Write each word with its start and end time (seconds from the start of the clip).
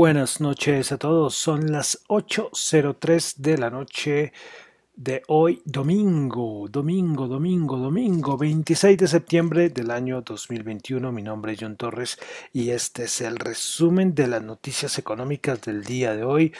Buenas 0.00 0.40
noches 0.40 0.92
a 0.92 0.96
todos, 0.96 1.34
son 1.34 1.72
las 1.72 2.04
8.03 2.06 3.34
de 3.38 3.58
la 3.58 3.68
noche 3.68 4.32
de 4.94 5.24
hoy, 5.26 5.60
domingo, 5.64 6.68
domingo, 6.70 7.26
domingo, 7.26 7.76
domingo, 7.78 8.38
26 8.38 8.96
de 8.96 9.08
septiembre 9.08 9.70
del 9.70 9.90
año 9.90 10.22
2021. 10.22 11.10
Mi 11.10 11.22
nombre 11.22 11.54
es 11.54 11.58
John 11.60 11.74
Torres 11.74 12.16
y 12.52 12.70
este 12.70 13.06
es 13.06 13.20
el 13.22 13.40
resumen 13.40 14.14
de 14.14 14.28
las 14.28 14.40
noticias 14.40 15.00
económicas 15.00 15.62
del 15.62 15.82
día 15.82 16.14
de 16.14 16.22
hoy. 16.22 16.54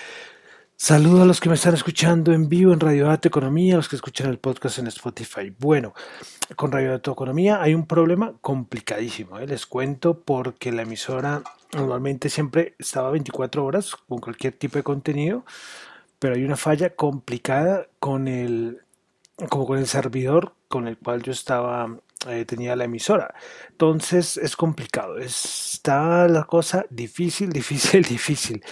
Saludo 0.80 1.22
a 1.22 1.26
los 1.26 1.40
que 1.40 1.48
me 1.48 1.56
están 1.56 1.74
escuchando 1.74 2.32
en 2.32 2.48
vivo 2.48 2.72
en 2.72 2.78
Radio 2.78 3.06
Data 3.06 3.26
Economía, 3.26 3.74
a 3.74 3.78
los 3.78 3.88
que 3.88 3.96
escuchan 3.96 4.28
el 4.28 4.38
podcast 4.38 4.78
en 4.78 4.86
Spotify. 4.86 5.52
Bueno, 5.58 5.92
con 6.54 6.70
Radio 6.70 6.92
Data 6.92 7.10
Economía 7.10 7.60
hay 7.60 7.74
un 7.74 7.84
problema 7.84 8.34
complicadísimo, 8.40 9.40
¿eh? 9.40 9.46
les 9.48 9.66
cuento, 9.66 10.20
porque 10.20 10.70
la 10.70 10.82
emisora 10.82 11.42
normalmente 11.72 12.28
siempre 12.28 12.76
estaba 12.78 13.10
24 13.10 13.64
horas 13.64 13.96
con 13.96 14.20
cualquier 14.20 14.52
tipo 14.52 14.76
de 14.76 14.84
contenido, 14.84 15.44
pero 16.20 16.36
hay 16.36 16.44
una 16.44 16.56
falla 16.56 16.94
complicada 16.94 17.88
con 17.98 18.28
el, 18.28 18.78
como 19.48 19.66
con 19.66 19.78
el 19.80 19.88
servidor 19.88 20.54
con 20.68 20.86
el 20.86 20.98
cual 20.98 21.22
yo 21.22 21.32
estaba 21.32 21.88
eh, 22.26 22.44
tenía 22.44 22.74
la 22.74 22.84
emisora. 22.84 23.32
Entonces 23.70 24.36
es 24.38 24.56
complicado, 24.56 25.18
está 25.18 26.26
la 26.26 26.44
cosa 26.44 26.84
difícil, 26.90 27.50
difícil, 27.52 28.02
difícil. 28.02 28.64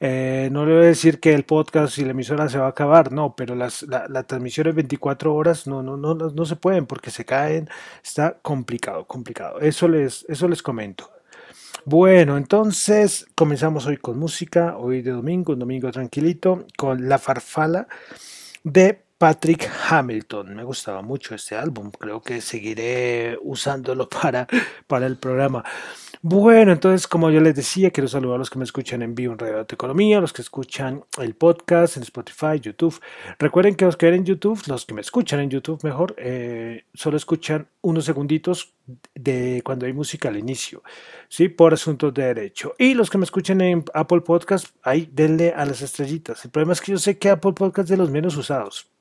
Eh, 0.00 0.48
no 0.50 0.64
le 0.64 0.74
voy 0.74 0.84
a 0.84 0.86
decir 0.88 1.20
que 1.20 1.34
el 1.34 1.44
podcast 1.44 1.98
y 1.98 2.04
la 2.04 2.12
emisora 2.12 2.48
se 2.48 2.58
va 2.58 2.66
a 2.66 2.70
acabar, 2.70 3.12
no, 3.12 3.36
pero 3.36 3.54
las 3.54 3.82
la, 3.82 4.06
la 4.08 4.22
transmisiones 4.22 4.74
24 4.74 5.34
horas 5.34 5.66
no, 5.66 5.82
no, 5.82 5.96
no, 5.96 6.14
no 6.14 6.44
se 6.46 6.56
pueden 6.56 6.86
porque 6.86 7.10
se 7.10 7.24
caen, 7.26 7.68
está 8.02 8.38
complicado, 8.40 9.06
complicado. 9.06 9.60
Eso 9.60 9.86
les, 9.86 10.24
eso 10.28 10.48
les 10.48 10.62
comento. 10.62 11.10
Bueno, 11.84 12.38
entonces 12.38 13.26
comenzamos 13.34 13.84
hoy 13.84 13.98
con 13.98 14.18
música, 14.18 14.78
hoy 14.78 15.02
de 15.02 15.10
domingo, 15.10 15.52
un 15.52 15.58
domingo 15.58 15.90
tranquilito, 15.92 16.66
con 16.78 17.08
La 17.08 17.18
Farfala 17.18 17.86
de 18.62 19.03
Patrick 19.18 19.70
Hamilton. 19.88 20.54
Me 20.54 20.64
gustaba 20.64 21.02
mucho 21.02 21.34
este 21.34 21.56
álbum, 21.56 21.90
creo 21.90 22.20
que 22.20 22.40
seguiré 22.40 23.38
usándolo 23.42 24.08
para, 24.22 24.46
para 24.86 25.06
el 25.06 25.16
programa. 25.16 25.64
Bueno, 26.26 26.72
entonces, 26.72 27.06
como 27.06 27.30
yo 27.30 27.40
les 27.42 27.54
decía, 27.54 27.90
quiero 27.90 28.08
saludar 28.08 28.36
a 28.36 28.38
los 28.38 28.48
que 28.48 28.58
me 28.58 28.64
escuchan 28.64 29.02
en 29.02 29.14
vivo 29.14 29.34
en 29.34 29.38
Radio 29.38 29.56
de 29.56 29.66
Economía, 29.68 30.22
los 30.22 30.32
que 30.32 30.40
escuchan 30.40 31.04
el 31.18 31.34
podcast 31.34 31.98
en 31.98 32.02
Spotify, 32.02 32.58
YouTube. 32.58 32.98
Recuerden 33.38 33.74
que 33.74 33.84
los 33.84 33.98
que 33.98 34.06
ven 34.06 34.14
en 34.14 34.24
YouTube, 34.24 34.58
los 34.66 34.86
que 34.86 34.94
me 34.94 35.02
escuchan 35.02 35.40
en 35.40 35.50
YouTube 35.50 35.84
mejor, 35.84 36.14
eh, 36.16 36.84
solo 36.94 37.18
escuchan 37.18 37.68
unos 37.82 38.06
segunditos 38.06 38.72
de 39.14 39.60
cuando 39.66 39.84
hay 39.84 39.92
música 39.92 40.30
al 40.30 40.38
inicio, 40.38 40.82
¿sí? 41.28 41.50
Por 41.50 41.74
asuntos 41.74 42.14
de 42.14 42.24
derecho. 42.24 42.74
Y 42.78 42.94
los 42.94 43.10
que 43.10 43.18
me 43.18 43.24
escuchan 43.24 43.60
en 43.60 43.84
Apple 43.92 44.22
Podcast, 44.22 44.68
ahí 44.82 45.10
denle 45.12 45.52
a 45.52 45.66
las 45.66 45.82
estrellitas. 45.82 46.42
El 46.46 46.52
problema 46.52 46.72
es 46.72 46.80
que 46.80 46.92
yo 46.92 46.98
sé 46.98 47.18
que 47.18 47.28
Apple 47.28 47.52
Podcast 47.52 47.84
es 47.84 47.90
de 47.90 47.96
los 47.98 48.10
menos 48.10 48.34
usados. 48.38 48.93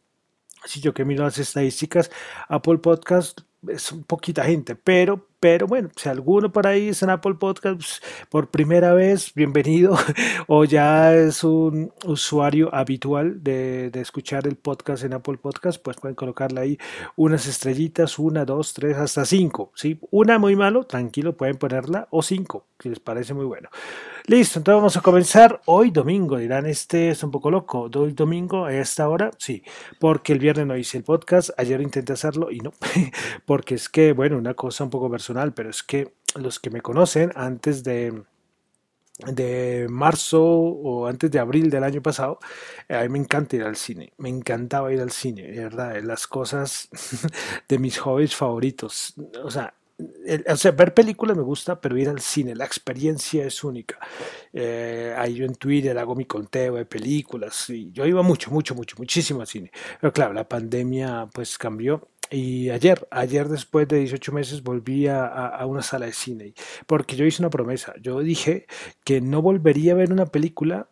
Si 0.65 0.79
yo 0.81 0.93
que 0.93 1.05
miro 1.05 1.23
las 1.23 1.37
estadísticas, 1.37 2.11
Apple 2.47 2.77
Podcast 2.79 3.41
es 3.67 3.91
un 3.91 4.03
poquita 4.03 4.43
gente, 4.43 4.75
pero 4.75 5.27
pero 5.43 5.67
bueno, 5.67 5.89
si 5.97 6.07
alguno 6.07 6.53
por 6.53 6.67
ahí 6.67 6.87
es 6.87 7.03
en 7.03 7.09
Apple 7.09 7.33
Podcast 7.33 7.75
pues, 7.75 8.01
por 8.29 8.47
primera 8.47 8.93
vez, 8.93 9.33
bienvenido. 9.35 9.97
o 10.47 10.63
ya 10.63 11.13
es 11.13 11.43
un 11.43 11.91
usuario 12.05 12.73
habitual 12.73 13.43
de, 13.43 13.89
de, 13.89 13.99
escuchar 13.99 14.47
el 14.47 14.55
podcast 14.55 15.03
en 15.03 15.11
Apple 15.11 15.35
Podcast, 15.35 15.83
pues 15.83 15.97
pueden 15.97 16.15
colocarle 16.15 16.61
ahí 16.61 16.77
unas 17.17 17.45
estrellitas, 17.45 18.19
una, 18.19 18.45
dos, 18.45 18.73
tres, 18.73 18.95
hasta 18.95 19.25
cinco. 19.25 19.73
¿sí? 19.75 19.99
Una 20.11 20.39
muy 20.39 20.55
malo, 20.55 20.85
tranquilo, 20.85 21.35
pueden 21.35 21.57
ponerla, 21.57 22.07
o 22.09 22.23
cinco, 22.23 22.67
si 22.79 22.87
les 22.87 23.01
parece 23.01 23.33
muy 23.33 23.43
bueno. 23.43 23.67
Listo, 24.25 24.59
entonces 24.59 24.77
vamos 24.77 24.95
a 24.95 25.01
comenzar 25.01 25.59
hoy 25.65 25.91
domingo. 25.91 26.37
Dirán, 26.37 26.65
este 26.65 27.09
es 27.09 27.21
un 27.23 27.31
poco 27.31 27.51
loco. 27.51 27.89
Hoy 27.93 28.13
domingo 28.13 28.63
a 28.63 28.73
esta 28.73 29.09
hora, 29.09 29.31
sí, 29.37 29.63
porque 29.99 30.31
el 30.31 30.39
viernes 30.39 30.65
no 30.65 30.77
hice 30.77 30.99
el 30.99 31.03
podcast, 31.03 31.49
ayer 31.57 31.81
intenté 31.81 32.13
hacerlo 32.13 32.49
y 32.49 32.59
no, 32.59 32.71
porque 33.53 33.75
es 33.75 33.87
que, 33.87 34.13
bueno, 34.13 34.39
una 34.39 34.55
cosa 34.55 34.83
un 34.83 34.89
poco 34.89 35.11
personal 35.11 35.53
pero 35.53 35.69
es 35.69 35.83
que 35.83 36.15
los 36.33 36.59
que 36.59 36.71
me 36.71 36.81
conocen 36.81 37.31
antes 37.35 37.83
de, 37.83 38.23
de 39.27 39.85
marzo 39.91 40.43
o 40.43 41.05
antes 41.05 41.29
de 41.29 41.37
abril 41.37 41.69
del 41.69 41.83
año 41.83 42.01
pasado, 42.01 42.39
a 42.89 43.03
mí 43.03 43.09
me 43.09 43.19
encanta 43.19 43.55
ir 43.55 43.61
al 43.61 43.75
cine, 43.75 44.11
me 44.17 44.29
encantaba 44.29 44.91
ir 44.91 45.01
al 45.01 45.11
cine, 45.11 45.43
de 45.43 45.65
verdad, 45.65 46.01
las 46.01 46.25
cosas 46.25 46.89
de 47.69 47.77
mis 47.77 47.99
hobbies 47.99 48.35
favoritos, 48.35 49.13
o 49.43 49.51
sea, 49.51 49.75
o 50.49 50.55
sea, 50.55 50.71
ver 50.71 50.93
películas 50.93 51.37
me 51.37 51.43
gusta, 51.43 51.79
pero 51.79 51.97
ir 51.97 52.09
al 52.09 52.19
cine, 52.19 52.55
la 52.55 52.65
experiencia 52.65 53.45
es 53.45 53.63
única. 53.63 53.99
Eh, 54.51 55.13
ahí 55.17 55.35
yo 55.35 55.45
en 55.45 55.55
Twitter 55.55 55.97
hago 55.97 56.15
mi 56.15 56.25
conteo 56.25 56.75
de 56.75 56.85
películas 56.85 57.69
y 57.69 57.91
yo 57.91 58.05
iba 58.05 58.21
mucho, 58.21 58.51
mucho, 58.51 58.75
mucho, 58.75 58.95
muchísimo 58.97 59.41
al 59.41 59.47
cine. 59.47 59.71
Pero 60.01 60.11
claro, 60.11 60.33
la 60.33 60.47
pandemia 60.47 61.29
pues 61.33 61.57
cambió 61.57 62.09
y 62.29 62.71
ayer, 62.71 63.07
ayer 63.11 63.47
después 63.47 63.87
de 63.87 63.99
18 63.99 64.31
meses 64.31 64.63
volví 64.63 65.07
a, 65.07 65.25
a, 65.25 65.65
una 65.67 65.83
sala 65.83 66.07
de 66.07 66.13
cine, 66.13 66.53
porque 66.87 67.15
yo 67.15 67.25
hice 67.25 67.43
una 67.43 67.51
promesa. 67.51 67.93
Yo 68.01 68.19
dije 68.21 68.65
que 69.03 69.21
no 69.21 69.41
volvería 69.41 69.93
a 69.93 69.95
ver 69.95 70.11
una 70.11 70.25
película, 70.25 70.89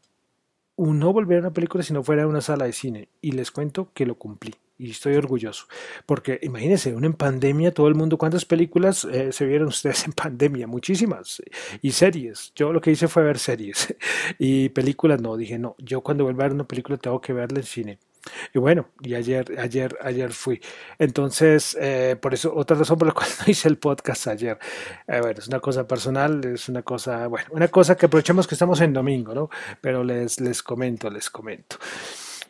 no 0.77 1.13
volvería 1.13 1.39
a 1.39 1.47
una 1.47 1.53
película 1.53 1.83
si 1.83 1.93
no 1.93 2.03
fuera 2.03 2.23
a 2.23 2.27
una 2.27 2.41
sala 2.41 2.65
de 2.65 2.73
cine. 2.73 3.09
Y 3.21 3.31
les 3.31 3.49
cuento 3.51 3.91
que 3.93 4.05
lo 4.05 4.15
cumplí. 4.15 4.53
Y 4.81 4.89
estoy 4.89 5.13
orgulloso. 5.13 5.67
Porque 6.07 6.39
imagínense, 6.41 6.89
en 6.89 7.13
pandemia, 7.13 7.71
todo 7.71 7.87
el 7.87 7.93
mundo, 7.93 8.17
¿cuántas 8.17 8.45
películas 8.45 9.05
eh, 9.05 9.31
se 9.31 9.45
vieron 9.45 9.67
ustedes 9.67 10.05
en 10.05 10.13
pandemia? 10.13 10.65
Muchísimas. 10.65 11.39
Y 11.83 11.91
series. 11.91 12.51
Yo 12.55 12.73
lo 12.73 12.81
que 12.81 12.89
hice 12.89 13.07
fue 13.07 13.21
ver 13.21 13.37
series. 13.37 13.95
Y 14.39 14.69
películas 14.69 15.21
no. 15.21 15.37
Dije, 15.37 15.59
no, 15.59 15.75
yo 15.77 16.01
cuando 16.01 16.23
vuelva 16.23 16.45
a 16.45 16.47
ver 16.47 16.55
una 16.55 16.63
película 16.63 16.97
tengo 16.97 17.21
que 17.21 17.31
verla 17.31 17.59
en 17.59 17.65
cine. 17.65 17.99
Y 18.55 18.59
bueno, 18.59 18.87
y 19.01 19.13
ayer, 19.13 19.45
ayer, 19.59 19.95
ayer 20.01 20.31
fui. 20.33 20.59
Entonces, 20.97 21.77
eh, 21.79 22.15
por 22.19 22.33
eso, 22.33 22.51
otra 22.55 22.75
razón 22.75 22.97
por 22.97 23.07
la 23.07 23.13
cual 23.13 23.29
no 23.39 23.51
hice 23.51 23.67
el 23.67 23.77
podcast 23.77 24.27
ayer. 24.27 24.57
Bueno, 25.05 25.37
es 25.37 25.47
una 25.47 25.59
cosa 25.59 25.87
personal, 25.87 26.43
es 26.45 26.69
una 26.69 26.81
cosa, 26.81 27.27
bueno, 27.27 27.47
una 27.51 27.67
cosa 27.67 27.95
que 27.95 28.07
aprovechemos 28.07 28.47
que 28.47 28.55
estamos 28.55 28.81
en 28.81 28.93
domingo, 28.93 29.35
¿no? 29.35 29.49
Pero 29.79 30.03
les, 30.03 30.39
les 30.39 30.63
comento, 30.63 31.07
les 31.11 31.29
comento. 31.29 31.77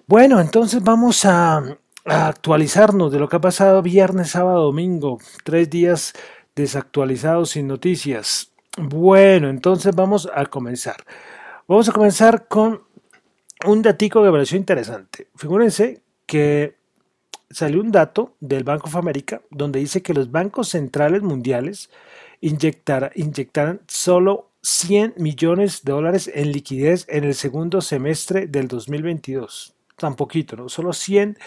Bueno, 0.08 0.40
entonces 0.40 0.82
vamos 0.82 1.26
a, 1.26 1.78
a 2.06 2.28
actualizarnos 2.28 3.12
de 3.12 3.20
lo 3.20 3.30
que 3.30 3.36
ha 3.36 3.42
pasado 3.42 3.82
viernes, 3.82 4.32
sábado, 4.32 4.64
domingo. 4.64 5.20
Tres 5.44 5.70
días 5.70 6.14
desactualizados 6.56 7.52
sin 7.52 7.68
noticias. 7.68 8.52
Bueno, 8.78 9.50
entonces 9.50 9.96
vamos 9.96 10.30
a 10.34 10.46
comenzar. 10.46 10.98
Vamos 11.68 11.90
a 11.90 11.92
comenzar 11.92 12.48
con 12.48 12.82
un 13.66 13.82
datico 13.82 14.24
que 14.24 14.32
pareció 14.32 14.58
interesante. 14.58 15.28
Figúrense 15.36 16.02
que 16.26 16.76
salió 17.50 17.82
un 17.82 17.92
dato 17.92 18.34
del 18.40 18.64
Banco 18.64 18.88
of 18.88 18.96
America 18.96 19.42
donde 19.50 19.80
dice 19.80 20.02
que 20.02 20.14
los 20.14 20.32
bancos 20.32 20.70
centrales 20.70 21.22
mundiales 21.22 21.90
inyectarán 22.40 23.82
solo 23.88 24.50
100 24.64 25.16
millones 25.18 25.84
de 25.84 25.92
dólares 25.92 26.32
en 26.34 26.52
liquidez 26.52 27.06
en 27.10 27.26
el 27.26 27.36
segundo 27.36 27.82
semestre 27.82 28.48
del 28.48 28.68
2022 28.68 29.76
tan 30.02 30.16
poquito, 30.16 30.58
¿no? 30.58 30.68
Solo 30.68 30.92
100 30.92 31.38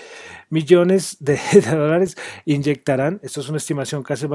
millones 0.49 1.19
de, 1.21 1.39
dólares 1.71 2.17
inyectarán, 2.45 3.21
esto 3.23 3.41
es 3.41 3.49
una 3.49 3.59
estimación 3.59 4.03
que 4.03 4.15
hace 4.15 4.27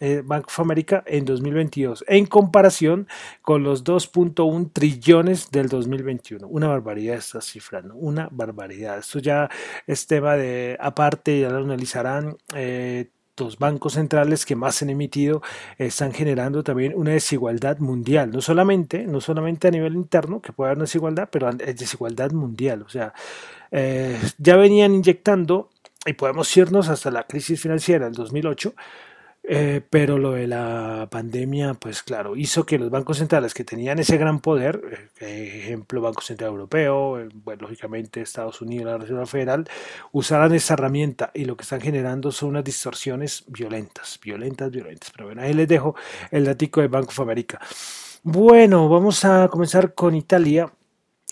eh, 0.00 0.22
of 0.28 0.60
America 0.60 1.02
en 1.06 1.24
2022, 1.24 2.04
en 2.08 2.26
comparación 2.26 3.08
con 3.42 3.62
los 3.62 3.84
2.1 3.84 4.70
trillones 4.72 5.50
del 5.50 5.68
2021. 5.68 6.46
Una 6.46 6.68
barbaridad 6.68 7.16
esta 7.16 7.40
cifra, 7.40 7.80
¿no? 7.80 7.94
Una 7.94 8.28
barbaridad. 8.30 8.98
Esto 8.98 9.20
ya 9.20 9.48
es 9.86 10.06
tema 10.06 10.36
de 10.36 10.76
aparte, 10.80 11.40
ya 11.40 11.50
lo 11.50 11.58
analizarán. 11.58 12.36
Eh, 12.54 13.10
los 13.38 13.58
bancos 13.58 13.94
centrales 13.94 14.46
que 14.46 14.56
más 14.56 14.82
han 14.82 14.90
emitido 14.90 15.42
están 15.78 16.12
generando 16.12 16.62
también 16.62 16.92
una 16.94 17.12
desigualdad 17.12 17.78
mundial, 17.78 18.30
no 18.30 18.40
solamente, 18.40 19.06
no 19.06 19.20
solamente 19.20 19.68
a 19.68 19.70
nivel 19.70 19.94
interno, 19.94 20.40
que 20.40 20.52
puede 20.52 20.68
haber 20.68 20.78
una 20.78 20.84
desigualdad, 20.84 21.28
pero 21.30 21.48
es 21.50 21.76
desigualdad 21.76 22.32
mundial. 22.32 22.82
O 22.82 22.88
sea, 22.88 23.12
eh, 23.70 24.18
ya 24.38 24.56
venían 24.56 24.94
inyectando, 24.94 25.70
y 26.06 26.12
podemos 26.12 26.54
irnos 26.56 26.88
hasta 26.88 27.10
la 27.10 27.26
crisis 27.26 27.60
financiera 27.60 28.04
del 28.04 28.14
2008, 28.14 28.74
eh, 29.46 29.82
pero 29.90 30.16
lo 30.16 30.32
de 30.32 30.46
la 30.46 31.06
pandemia, 31.10 31.74
pues 31.74 32.02
claro, 32.02 32.34
hizo 32.34 32.64
que 32.64 32.78
los 32.78 32.88
bancos 32.88 33.18
centrales 33.18 33.52
que 33.52 33.62
tenían 33.62 33.98
ese 33.98 34.16
gran 34.16 34.40
poder, 34.40 35.10
eh, 35.20 35.60
ejemplo 35.64 36.00
Banco 36.00 36.22
Central 36.22 36.50
Europeo, 36.50 37.20
eh, 37.20 37.28
bueno, 37.34 37.62
lógicamente 37.62 38.22
Estados 38.22 38.62
Unidos, 38.62 38.86
la 38.86 38.96
Reserva 38.96 39.26
Federal, 39.26 39.68
usaran 40.12 40.54
esa 40.54 40.72
herramienta 40.74 41.30
y 41.34 41.44
lo 41.44 41.58
que 41.58 41.62
están 41.62 41.82
generando 41.82 42.32
son 42.32 42.50
unas 42.50 42.64
distorsiones 42.64 43.44
violentas, 43.48 44.18
violentas, 44.22 44.70
violentas. 44.70 45.10
Pero 45.10 45.26
bueno, 45.26 45.42
ahí 45.42 45.52
les 45.52 45.68
dejo 45.68 45.94
el 46.30 46.46
datico 46.46 46.80
de 46.80 46.88
Banco 46.88 47.10
of 47.10 47.20
America. 47.20 47.60
Bueno, 48.22 48.88
vamos 48.88 49.26
a 49.26 49.48
comenzar 49.48 49.92
con 49.92 50.14
Italia. 50.14 50.72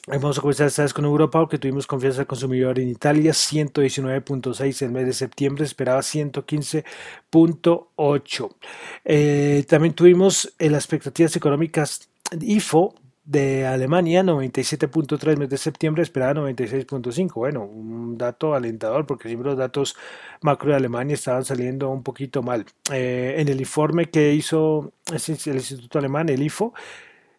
Vamos 0.09 0.37
a 0.37 0.41
comenzar 0.41 0.67
esta 0.67 0.83
vez 0.83 0.93
con 0.93 1.05
Europa 1.05 1.39
porque 1.39 1.59
tuvimos 1.59 1.87
confianza 1.87 2.19
del 2.19 2.27
consumidor 2.27 2.81
en 2.81 2.89
Italia, 2.89 3.31
119.6 3.31 4.83
el 4.83 4.91
mes 4.91 5.07
de 5.07 5.13
septiembre, 5.13 5.65
esperaba 5.65 6.01
115.8. 6.01 8.57
Eh, 9.05 9.65
también 9.69 9.95
tuvimos 9.95 10.53
las 10.59 10.85
expectativas 10.85 11.37
económicas 11.37 12.11
IFO 12.41 12.97
de 13.25 13.65
Alemania, 13.65 14.25
97.3 14.25 15.37
mes 15.37 15.49
de 15.49 15.57
septiembre, 15.57 16.03
esperaba 16.03 16.35
96.5. 16.35 17.35
Bueno, 17.35 17.65
un 17.65 18.19
dato 18.19 18.57
alentador 18.57 19.07
porque 19.07 19.29
siempre 19.29 19.51
los 19.51 19.59
datos 19.59 19.95
macro 20.41 20.71
de 20.71 20.77
Alemania 20.79 21.15
estaban 21.15 21.45
saliendo 21.45 21.91
un 21.91 22.03
poquito 22.03 22.43
mal. 22.43 22.67
Eh, 22.93 23.37
en 23.39 23.47
el 23.47 23.61
informe 23.61 24.11
que 24.11 24.35
hizo 24.35 24.95
el 25.13 25.55
Instituto 25.55 26.01
Alemán, 26.01 26.29
el 26.29 26.43
IFO, 26.43 26.75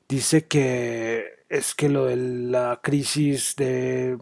dice 0.08 0.46
que 0.46 1.43
es 1.54 1.76
que 1.76 1.88
lo 1.88 2.06
de 2.06 2.16
la 2.16 2.80
crisis 2.82 3.56
de 3.56 4.18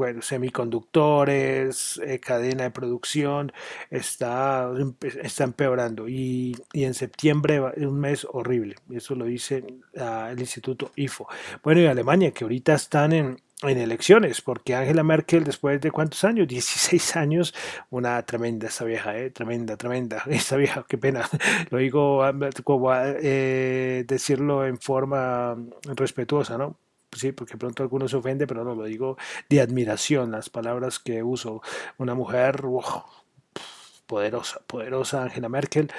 bueno, 0.00 0.22
semiconductores, 0.22 2.00
eh, 2.02 2.18
cadena 2.20 2.62
de 2.62 2.70
producción, 2.70 3.52
está, 3.90 4.70
está 5.22 5.44
empeorando. 5.44 6.08
Y, 6.08 6.56
en 6.72 6.94
septiembre 6.94 7.60
es 7.76 7.84
un 7.84 8.00
mes 8.00 8.26
horrible. 8.30 8.76
Eso 8.90 9.14
lo 9.14 9.26
dice 9.26 9.62
ah, 9.98 10.30
el 10.32 10.40
Instituto 10.40 10.90
IFO. 10.96 11.28
Bueno, 11.62 11.82
y 11.82 11.86
Alemania, 11.86 12.30
que 12.30 12.44
ahorita 12.44 12.72
están 12.72 13.12
en, 13.12 13.42
elecciones, 13.62 14.40
porque 14.40 14.74
Angela 14.74 15.02
Merkel, 15.02 15.44
después 15.44 15.78
de 15.82 15.90
cuántos 15.90 16.24
años, 16.24 16.48
16 16.48 17.16
años, 17.16 17.54
una 17.90 18.22
tremenda 18.22 18.68
esa 18.68 18.86
vieja, 18.86 19.18
¿eh? 19.18 19.28
tremenda, 19.28 19.76
tremenda, 19.76 20.22
esa 20.30 20.56
vieja, 20.56 20.86
qué 20.88 20.96
pena, 20.96 21.28
lo 21.68 21.76
digo 21.76 22.22
como 22.64 22.90
eh, 22.94 24.04
decirlo 24.08 24.66
en 24.66 24.78
forma 24.78 25.58
respetuosa, 25.94 26.56
¿no? 26.56 26.78
Sí, 27.12 27.32
porque 27.32 27.56
pronto 27.56 27.82
alguno 27.82 28.08
se 28.08 28.16
ofende, 28.16 28.46
pero 28.46 28.64
no 28.64 28.74
lo 28.74 28.84
digo 28.84 29.16
de 29.48 29.60
admiración, 29.60 30.30
las 30.30 30.50
palabras 30.50 30.98
que 30.98 31.22
uso. 31.22 31.62
Una 31.98 32.14
mujer 32.14 32.62
poderosa, 34.06 34.60
poderosa, 34.66 35.22
Angela 35.22 35.48
Merkel. 35.48 35.90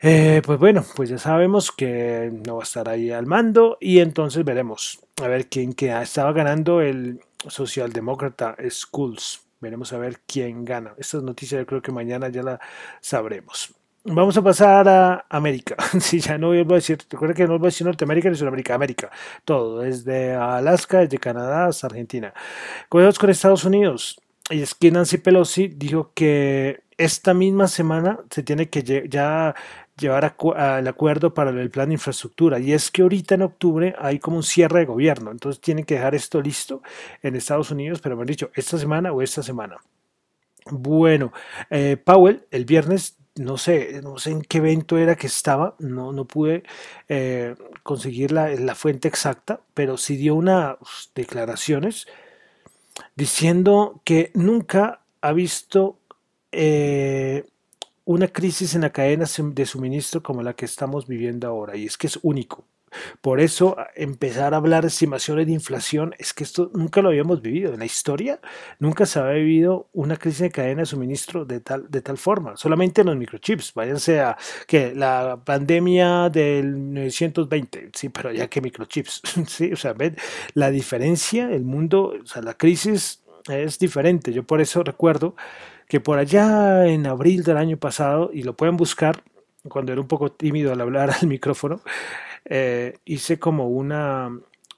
Eh, 0.00 0.42
pues 0.44 0.58
bueno, 0.60 0.84
pues 0.94 1.08
ya 1.08 1.18
sabemos 1.18 1.72
que 1.72 2.30
no 2.46 2.56
va 2.56 2.62
a 2.62 2.64
estar 2.64 2.88
ahí 2.88 3.10
al 3.10 3.26
mando 3.26 3.78
y 3.80 3.98
entonces 3.98 4.44
veremos 4.44 5.00
a 5.20 5.26
ver 5.26 5.48
quién 5.48 5.72
queda. 5.72 6.02
Estaba 6.02 6.32
ganando 6.32 6.80
el 6.80 7.20
socialdemócrata 7.46 8.56
Schools. 8.70 9.42
Veremos 9.60 9.92
a 9.92 9.98
ver 9.98 10.20
quién 10.26 10.64
gana. 10.64 10.94
Estas 10.98 11.24
noticias 11.24 11.60
yo 11.60 11.66
creo 11.66 11.82
que 11.82 11.90
mañana 11.90 12.28
ya 12.28 12.44
la 12.44 12.60
sabremos. 13.00 13.74
Vamos 14.10 14.38
a 14.38 14.42
pasar 14.42 14.88
a 14.88 15.26
América. 15.28 15.76
Si 16.00 16.20
ya 16.20 16.38
no 16.38 16.48
voy 16.48 16.60
a 16.60 16.64
decir, 16.64 16.98
recuerda 17.10 17.34
que 17.34 17.46
no 17.46 17.58
voy 17.58 17.66
a 17.66 17.68
decir 17.68 17.86
Norteamérica 17.86 18.30
ni 18.30 18.36
Sudamérica, 18.36 18.74
América. 18.74 19.10
Todo, 19.44 19.80
desde 19.80 20.34
Alaska, 20.34 21.00
desde 21.00 21.18
Canadá 21.18 21.66
hasta 21.66 21.88
Argentina. 21.88 22.32
Cuidados 22.88 23.18
con 23.18 23.28
Estados 23.28 23.64
Unidos. 23.64 24.18
Y 24.50 24.62
es 24.62 24.74
que 24.74 24.90
Nancy 24.90 25.18
Pelosi 25.18 25.68
dijo 25.68 26.12
que 26.14 26.84
esta 26.96 27.34
misma 27.34 27.68
semana 27.68 28.20
se 28.30 28.42
tiene 28.42 28.70
que 28.70 28.82
ya 29.10 29.54
llevar 29.98 30.36
al 30.56 30.88
acuerdo 30.88 31.34
para 31.34 31.50
el 31.50 31.70
plan 31.70 31.88
de 31.88 31.94
infraestructura. 31.94 32.58
Y 32.58 32.72
es 32.72 32.90
que 32.90 33.02
ahorita 33.02 33.34
en 33.34 33.42
octubre 33.42 33.94
hay 33.98 34.18
como 34.20 34.38
un 34.38 34.42
cierre 34.42 34.80
de 34.80 34.86
gobierno. 34.86 35.30
Entonces 35.30 35.60
tienen 35.60 35.84
que 35.84 35.96
dejar 35.96 36.14
esto 36.14 36.40
listo 36.40 36.82
en 37.22 37.36
Estados 37.36 37.70
Unidos, 37.70 38.00
pero 38.00 38.16
me 38.16 38.22
han 38.22 38.26
dicho 38.28 38.50
esta 38.54 38.78
semana 38.78 39.12
o 39.12 39.20
esta 39.20 39.42
semana. 39.42 39.76
Bueno, 40.70 41.32
eh, 41.68 41.96
Powell 42.02 42.46
el 42.50 42.64
viernes 42.64 43.17
no 43.38 43.58
sé, 43.58 44.00
no 44.02 44.18
sé 44.18 44.32
en 44.32 44.42
qué 44.42 44.58
evento 44.58 44.98
era 44.98 45.16
que 45.16 45.26
estaba, 45.26 45.74
no, 45.78 46.12
no 46.12 46.24
pude 46.24 46.64
eh, 47.08 47.54
conseguir 47.82 48.32
la, 48.32 48.74
fuente 48.74 49.08
exacta, 49.08 49.60
pero 49.74 49.96
sí 49.96 50.16
dio 50.16 50.34
unas 50.34 50.76
declaraciones 51.14 52.06
diciendo 53.14 54.00
que 54.04 54.30
nunca 54.34 55.00
ha 55.20 55.32
visto 55.32 55.98
eh, 56.52 57.44
una 58.04 58.28
crisis 58.28 58.74
en 58.74 58.82
la 58.82 58.90
cadena 58.90 59.26
de 59.26 59.66
suministro 59.66 60.22
como 60.22 60.42
la 60.42 60.54
que 60.54 60.64
estamos 60.64 61.06
viviendo 61.06 61.46
ahora, 61.48 61.76
y 61.76 61.86
es 61.86 61.96
que 61.96 62.06
es 62.08 62.18
único. 62.22 62.64
Por 63.20 63.40
eso 63.40 63.76
empezar 63.94 64.54
a 64.54 64.58
hablar 64.58 64.82
de 64.82 64.88
estimaciones 64.88 65.46
de 65.46 65.52
inflación 65.52 66.14
es 66.18 66.32
que 66.32 66.44
esto 66.44 66.70
nunca 66.74 67.02
lo 67.02 67.08
habíamos 67.08 67.42
vivido 67.42 67.72
en 67.72 67.78
la 67.78 67.84
historia, 67.84 68.40
nunca 68.78 69.06
se 69.06 69.18
había 69.18 69.34
vivido 69.34 69.88
una 69.92 70.16
crisis 70.16 70.40
de 70.40 70.50
cadena 70.50 70.80
de 70.80 70.86
suministro 70.86 71.44
de 71.44 71.60
tal, 71.60 71.90
de 71.90 72.00
tal 72.00 72.18
forma, 72.18 72.56
solamente 72.56 73.00
en 73.00 73.08
los 73.08 73.16
microchips, 73.16 73.74
váyanse 73.74 74.20
a 74.20 74.36
que 74.66 74.94
la 74.94 75.40
pandemia 75.44 76.30
del 76.30 76.94
920, 76.94 77.90
sí, 77.94 78.08
pero 78.08 78.32
ya 78.32 78.48
que 78.48 78.60
microchips, 78.60 79.22
sí, 79.46 79.72
o 79.72 79.76
sea, 79.76 79.92
ven 79.92 80.16
la 80.54 80.70
diferencia, 80.70 81.50
el 81.50 81.64
mundo, 81.64 82.14
o 82.22 82.26
sea, 82.26 82.42
la 82.42 82.54
crisis 82.54 83.22
es 83.48 83.78
diferente, 83.78 84.32
yo 84.32 84.42
por 84.42 84.60
eso 84.60 84.82
recuerdo 84.82 85.34
que 85.88 86.00
por 86.00 86.18
allá 86.18 86.86
en 86.86 87.06
abril 87.06 87.42
del 87.44 87.56
año 87.56 87.78
pasado, 87.78 88.30
y 88.32 88.42
lo 88.42 88.54
pueden 88.54 88.76
buscar, 88.76 89.22
cuando 89.68 89.92
era 89.92 90.00
un 90.00 90.08
poco 90.08 90.30
tímido 90.30 90.72
al 90.72 90.80
hablar 90.80 91.10
al 91.10 91.28
micrófono, 91.28 91.80
eh, 92.48 92.98
hice 93.04 93.38
como 93.38 93.68
una, 93.68 94.30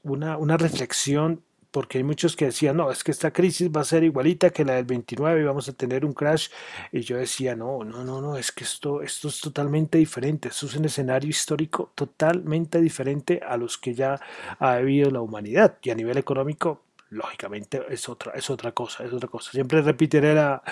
una, 0.02 0.36
una 0.36 0.56
reflexión 0.56 1.42
porque 1.70 1.98
hay 1.98 2.04
muchos 2.04 2.34
que 2.34 2.46
decían, 2.46 2.76
no, 2.76 2.90
es 2.90 3.04
que 3.04 3.12
esta 3.12 3.32
crisis 3.32 3.70
va 3.70 3.82
a 3.82 3.84
ser 3.84 4.02
igualita 4.02 4.50
que 4.50 4.64
la 4.64 4.74
del 4.74 4.84
29 4.84 5.40
y 5.40 5.44
vamos 5.44 5.68
a 5.68 5.72
tener 5.72 6.04
un 6.04 6.12
crash. 6.12 6.48
Y 6.90 7.00
yo 7.02 7.16
decía, 7.16 7.54
no, 7.54 7.84
no, 7.84 8.04
no, 8.04 8.20
no, 8.20 8.36
es 8.36 8.50
que 8.50 8.64
esto, 8.64 9.02
esto 9.02 9.28
es 9.28 9.40
totalmente 9.40 9.98
diferente. 9.98 10.48
Esto 10.48 10.66
es 10.66 10.74
un 10.74 10.86
escenario 10.86 11.30
histórico 11.30 11.92
totalmente 11.94 12.80
diferente 12.80 13.40
a 13.46 13.56
los 13.56 13.78
que 13.78 13.94
ya 13.94 14.20
ha 14.58 14.78
vivido 14.78 15.10
la 15.10 15.20
humanidad. 15.20 15.78
Y 15.82 15.90
a 15.90 15.94
nivel 15.94 16.18
económico, 16.18 16.82
lógicamente, 17.10 17.82
es 17.88 18.08
otra, 18.08 18.32
es 18.32 18.50
otra 18.50 18.72
cosa, 18.72 19.04
es 19.04 19.12
otra 19.12 19.28
cosa. 19.28 19.52
Siempre 19.52 19.80
repetiré 19.80 20.34
la, 20.34 20.62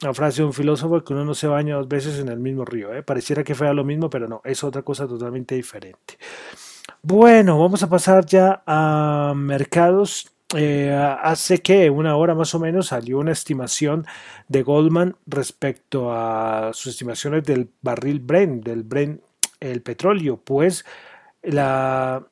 la 0.00 0.14
frase 0.14 0.42
de 0.42 0.46
un 0.46 0.52
filósofo 0.52 1.02
que 1.04 1.12
uno 1.12 1.24
no 1.24 1.34
se 1.34 1.46
baña 1.46 1.76
dos 1.76 1.88
veces 1.88 2.18
en 2.18 2.28
el 2.28 2.38
mismo 2.38 2.64
río. 2.64 2.94
¿eh? 2.94 3.02
Pareciera 3.02 3.44
que 3.44 3.54
fuera 3.54 3.74
lo 3.74 3.84
mismo, 3.84 4.08
pero 4.08 4.28
no, 4.28 4.40
es 4.44 4.64
otra 4.64 4.82
cosa 4.82 5.06
totalmente 5.06 5.54
diferente. 5.54 6.18
Bueno, 7.02 7.58
vamos 7.58 7.82
a 7.82 7.88
pasar 7.88 8.24
ya 8.26 8.62
a 8.66 9.34
mercados. 9.36 10.30
Eh, 10.56 10.92
hace 11.22 11.58
que 11.58 11.90
una 11.90 12.16
hora 12.16 12.34
más 12.34 12.54
o 12.54 12.58
menos 12.58 12.88
salió 12.88 13.18
una 13.18 13.32
estimación 13.32 14.04
de 14.48 14.62
Goldman 14.62 15.16
respecto 15.26 16.12
a 16.12 16.72
sus 16.72 16.92
estimaciones 16.92 17.44
del 17.44 17.70
barril 17.82 18.18
Brent, 18.20 18.64
del 18.64 18.82
Brent, 18.82 19.20
el 19.60 19.82
petróleo, 19.82 20.38
pues 20.42 20.84
la, 21.42 22.26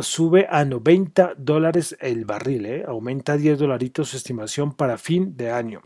sube 0.00 0.46
a 0.48 0.64
90 0.64 1.34
dólares 1.36 1.96
el 2.00 2.24
barril, 2.24 2.66
¿eh? 2.66 2.84
aumenta 2.86 3.36
10 3.36 3.58
dolaritos 3.58 4.10
su 4.10 4.16
estimación 4.16 4.72
para 4.72 4.96
fin 4.96 5.36
de 5.36 5.50
año. 5.50 5.82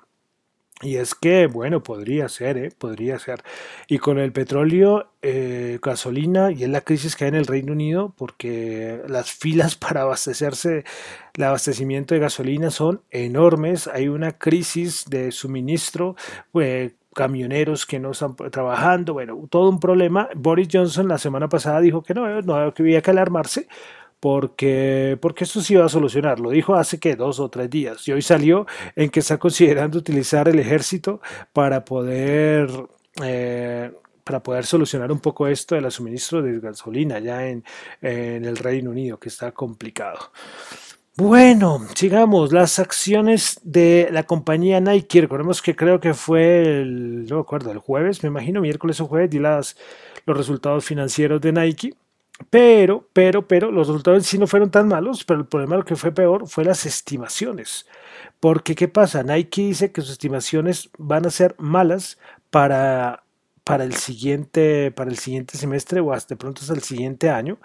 Y 0.82 0.96
es 0.96 1.14
que, 1.14 1.46
bueno, 1.46 1.82
podría 1.84 2.28
ser, 2.28 2.58
¿eh? 2.58 2.72
podría 2.76 3.16
ser. 3.20 3.42
Y 3.86 3.98
con 3.98 4.18
el 4.18 4.32
petróleo, 4.32 5.10
eh, 5.22 5.78
gasolina, 5.80 6.50
y 6.50 6.64
es 6.64 6.68
la 6.68 6.80
crisis 6.80 7.14
que 7.14 7.24
hay 7.24 7.28
en 7.28 7.36
el 7.36 7.46
Reino 7.46 7.72
Unido, 7.72 8.12
porque 8.18 9.00
las 9.06 9.30
filas 9.30 9.76
para 9.76 10.02
abastecerse, 10.02 10.84
el 11.34 11.44
abastecimiento 11.44 12.14
de 12.14 12.20
gasolina 12.20 12.70
son 12.70 13.02
enormes. 13.10 13.86
Hay 13.86 14.08
una 14.08 14.32
crisis 14.32 15.04
de 15.08 15.30
suministro, 15.30 16.16
pues, 16.50 16.92
camioneros 17.14 17.86
que 17.86 18.00
no 18.00 18.12
están 18.12 18.34
trabajando, 18.34 19.12
bueno, 19.12 19.38
todo 19.50 19.68
un 19.68 19.78
problema. 19.78 20.28
Boris 20.34 20.68
Johnson 20.72 21.08
la 21.08 21.18
semana 21.18 21.48
pasada 21.48 21.80
dijo 21.80 22.02
que 22.02 22.14
no, 22.14 22.40
no 22.42 22.54
había 22.54 23.02
que 23.02 23.10
alarmarse 23.10 23.68
porque, 24.22 25.18
porque 25.20 25.42
esto 25.42 25.60
se 25.60 25.72
iba 25.72 25.84
a 25.84 25.88
solucionar. 25.88 26.38
Lo 26.38 26.50
dijo 26.50 26.76
hace 26.76 27.00
que 27.00 27.16
dos 27.16 27.40
o 27.40 27.48
tres 27.48 27.68
días 27.68 28.06
y 28.06 28.12
hoy 28.12 28.22
salió 28.22 28.68
en 28.94 29.10
que 29.10 29.18
está 29.18 29.36
considerando 29.36 29.98
utilizar 29.98 30.48
el 30.48 30.60
ejército 30.60 31.20
para 31.52 31.84
poder, 31.84 32.70
eh, 33.20 33.90
para 34.22 34.40
poder 34.40 34.64
solucionar 34.64 35.10
un 35.10 35.18
poco 35.18 35.48
esto 35.48 35.74
del 35.74 35.90
suministro 35.90 36.40
de 36.40 36.60
gasolina 36.60 37.18
ya 37.18 37.48
en, 37.48 37.64
en 38.00 38.44
el 38.44 38.56
Reino 38.58 38.90
Unido, 38.90 39.18
que 39.18 39.28
está 39.28 39.50
complicado. 39.50 40.30
Bueno, 41.16 41.84
sigamos. 41.96 42.52
Las 42.52 42.78
acciones 42.78 43.58
de 43.64 44.08
la 44.12 44.22
compañía 44.22 44.80
Nike. 44.80 45.22
Recordemos 45.22 45.60
que 45.60 45.74
creo 45.74 45.98
que 45.98 46.14
fue 46.14 46.62
el, 46.62 47.26
no 47.26 47.34
me 47.34 47.42
acuerdo, 47.42 47.72
el 47.72 47.78
jueves, 47.78 48.22
me 48.22 48.28
imagino, 48.28 48.60
miércoles 48.60 49.00
o 49.00 49.06
jueves, 49.06 49.30
di 49.30 49.40
las, 49.40 49.76
los 50.26 50.36
resultados 50.36 50.84
financieros 50.84 51.40
de 51.40 51.52
Nike. 51.52 51.94
Pero, 52.50 53.08
pero, 53.12 53.46
pero, 53.46 53.70
los 53.70 53.88
resultados 53.88 54.26
sí 54.26 54.38
no 54.38 54.46
fueron 54.46 54.70
tan 54.70 54.88
malos, 54.88 55.24
pero 55.24 55.40
el 55.40 55.46
problema 55.46 55.76
lo 55.76 55.84
que 55.84 55.96
fue 55.96 56.12
peor 56.12 56.48
fue 56.48 56.64
las 56.64 56.86
estimaciones. 56.86 57.86
Porque, 58.40 58.74
¿qué 58.74 58.88
pasa? 58.88 59.22
Nike 59.22 59.62
dice 59.62 59.92
que 59.92 60.00
sus 60.00 60.12
estimaciones 60.12 60.90
van 60.98 61.26
a 61.26 61.30
ser 61.30 61.54
malas 61.58 62.18
para, 62.50 63.24
para, 63.64 63.84
el, 63.84 63.94
siguiente, 63.94 64.90
para 64.92 65.10
el 65.10 65.18
siguiente 65.18 65.58
semestre 65.58 66.00
o 66.00 66.12
hasta 66.12 66.34
de 66.34 66.38
pronto 66.38 66.62
hasta 66.62 66.74
el 66.74 66.82
siguiente 66.82 67.30
año. 67.30 67.58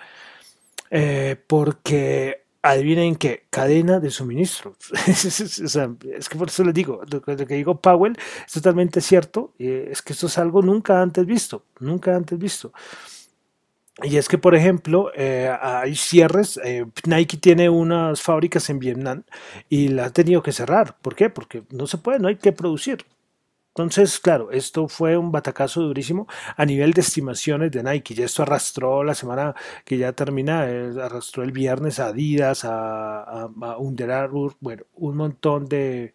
Eh, 0.90 1.36
porque 1.48 2.44
adivinen 2.62 3.16
qué, 3.16 3.46
cadena 3.50 4.00
de 4.00 4.12
suministro. 4.12 4.76
es 5.08 6.30
que 6.30 6.38
por 6.38 6.50
eso 6.50 6.64
les 6.64 6.74
digo, 6.74 7.02
lo, 7.10 7.22
que 7.22 7.56
digo 7.56 7.80
Powell 7.80 8.18
es 8.46 8.54
totalmente 8.54 9.02
cierto, 9.02 9.54
eh, 9.60 9.90
es 9.92 10.02
que 10.02 10.14
esto 10.14 10.28
es 10.28 10.38
algo 10.38 10.62
nunca 10.62 11.02
antes 11.02 11.26
visto, 11.26 11.66
nunca 11.80 12.16
antes 12.16 12.38
visto. 12.38 12.74
Y 14.04 14.18
es 14.18 14.28
que, 14.28 14.38
por 14.38 14.54
ejemplo, 14.54 15.12
eh, 15.16 15.52
hay 15.60 15.96
cierres. 15.96 16.60
Eh, 16.64 16.86
Nike 17.06 17.38
tiene 17.38 17.70
unas 17.70 18.22
fábricas 18.22 18.70
en 18.70 18.80
Vietnam 18.80 19.24
y 19.70 19.88
la 19.88 20.06
ha 20.06 20.10
tenido 20.12 20.44
que 20.44 20.52
cerrar. 20.52 20.98
¿Por 21.02 21.16
qué? 21.16 21.30
Porque 21.30 21.64
no 21.72 21.88
se 21.88 21.98
puede, 21.98 22.20
no 22.20 22.28
hay 22.28 22.36
que 22.36 22.52
producir. 22.52 23.06
Entonces, 23.70 24.20
claro, 24.20 24.52
esto 24.52 24.88
fue 24.88 25.18
un 25.18 25.32
batacazo 25.32 25.82
durísimo 25.82 26.28
a 26.56 26.66
nivel 26.66 26.94
de 26.94 27.02
estimaciones 27.02 27.72
de 27.72 27.84
Nike. 27.84 28.16
Ya 28.16 28.26
esto 28.26 28.44
arrastró 28.44 29.04
la 29.04 29.14
semana 29.16 29.56
que 29.86 29.98
ya 29.98 30.14
termina, 30.14 30.68
eh, 30.68 30.94
arrastró 31.02 31.44
el 31.44 31.52
viernes 31.52 32.00
a 32.00 32.08
Adidas, 32.08 32.66
a, 32.66 33.22
a, 33.22 33.78
Under 33.78 34.12
Armour, 34.12 34.56
bueno, 34.60 34.84
un 34.96 35.18
montón 35.18 35.68
de, 35.68 36.14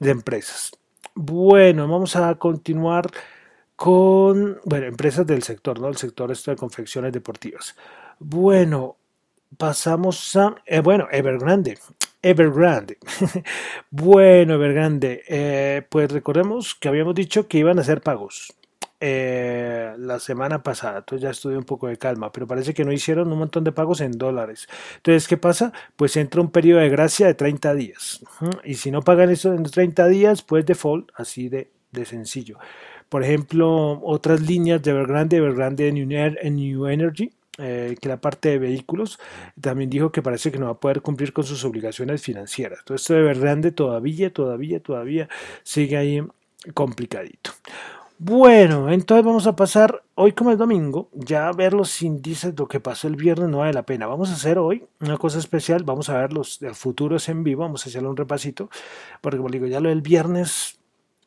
de 0.00 0.10
empresas. 0.10 0.70
Bueno, 1.16 1.88
vamos 1.88 2.16
a 2.16 2.34
continuar 2.36 3.10
con, 3.76 4.60
bueno, 4.64 4.86
empresas 4.86 5.26
del 5.26 5.42
sector, 5.42 5.80
¿no? 5.80 5.88
El 5.88 5.96
sector 5.96 6.30
esto 6.30 6.50
de 6.50 6.56
confecciones 6.56 7.12
deportivas. 7.12 7.74
Bueno, 8.18 8.96
pasamos 9.56 10.36
a, 10.36 10.54
eh, 10.66 10.80
bueno, 10.80 11.08
Evergrande. 11.10 11.78
Evergrande. 12.22 12.98
bueno, 13.90 14.54
Evergrande. 14.54 15.22
Eh, 15.28 15.82
pues 15.88 16.10
recordemos 16.10 16.74
que 16.74 16.88
habíamos 16.88 17.14
dicho 17.14 17.48
que 17.48 17.58
iban 17.58 17.78
a 17.78 17.82
hacer 17.82 18.00
pagos. 18.00 18.54
Eh, 19.00 19.92
la 19.98 20.18
semana 20.18 20.62
pasada, 20.62 20.98
entonces 20.98 21.22
ya 21.22 21.30
estuve 21.30 21.58
un 21.58 21.64
poco 21.64 21.88
de 21.88 21.98
calma, 21.98 22.32
pero 22.32 22.46
parece 22.46 22.72
que 22.72 22.86
no 22.86 22.92
hicieron 22.92 23.30
un 23.30 23.38
montón 23.38 23.62
de 23.62 23.72
pagos 23.72 24.00
en 24.00 24.12
dólares. 24.12 24.66
Entonces, 24.96 25.28
¿qué 25.28 25.36
pasa? 25.36 25.74
Pues 25.96 26.16
entra 26.16 26.40
un 26.40 26.50
periodo 26.50 26.80
de 26.80 26.88
gracia 26.88 27.26
de 27.26 27.34
30 27.34 27.74
días. 27.74 28.24
Y 28.64 28.74
si 28.76 28.90
no 28.90 29.02
pagan 29.02 29.28
eso 29.28 29.52
en 29.52 29.64
30 29.64 30.06
días, 30.06 30.42
pues 30.42 30.64
default, 30.64 31.10
así 31.16 31.50
de, 31.50 31.70
de 31.92 32.06
sencillo. 32.06 32.58
Por 33.08 33.22
ejemplo, 33.22 34.00
otras 34.02 34.40
líneas 34.40 34.82
de 34.82 34.90
Evergrande, 34.90 35.36
Evergrande 35.36 35.88
en 35.88 36.56
New 36.56 36.86
Energy, 36.86 37.30
eh, 37.58 37.96
que 38.00 38.08
la 38.08 38.20
parte 38.20 38.48
de 38.48 38.58
vehículos 38.58 39.20
también 39.60 39.88
dijo 39.88 40.10
que 40.10 40.22
parece 40.22 40.50
que 40.50 40.58
no 40.58 40.66
va 40.66 40.72
a 40.72 40.80
poder 40.80 41.02
cumplir 41.02 41.32
con 41.32 41.44
sus 41.44 41.64
obligaciones 41.64 42.20
financieras. 42.20 42.80
Entonces, 42.80 43.02
esto 43.02 43.14
de 43.14 43.20
Evergrande 43.20 43.70
todavía, 43.70 44.32
todavía, 44.32 44.80
todavía 44.80 45.28
sigue 45.62 45.96
ahí 45.96 46.22
complicadito. 46.74 47.52
Bueno, 48.18 48.90
entonces 48.90 49.24
vamos 49.24 49.46
a 49.46 49.54
pasar 49.54 50.02
hoy 50.14 50.32
como 50.32 50.50
es 50.50 50.58
domingo, 50.58 51.10
ya 51.12 51.48
a 51.48 51.52
ver 51.52 51.74
los 51.74 52.00
índices, 52.00 52.54
lo 52.56 52.66
que 52.66 52.80
pasó 52.80 53.06
el 53.06 53.16
viernes 53.16 53.48
no 53.50 53.58
vale 53.58 53.72
la 53.72 53.82
pena. 53.82 54.06
Vamos 54.06 54.30
a 54.30 54.34
hacer 54.34 54.58
hoy 54.58 54.86
una 55.00 55.18
cosa 55.18 55.38
especial, 55.38 55.84
vamos 55.84 56.08
a 56.08 56.18
ver 56.18 56.32
los 56.32 56.60
futuros 56.72 57.28
en 57.28 57.44
vivo, 57.44 57.62
vamos 57.62 57.84
a 57.84 57.88
hacerle 57.88 58.08
un 58.08 58.16
repasito, 58.16 58.70
porque 59.20 59.36
como 59.36 59.50
digo, 59.50 59.66
ya 59.66 59.80
lo 59.80 59.90
del 59.90 60.00
viernes 60.00 60.78